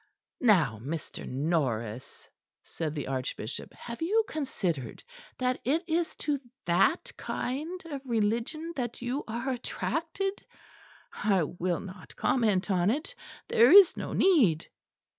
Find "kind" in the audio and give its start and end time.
7.17-7.85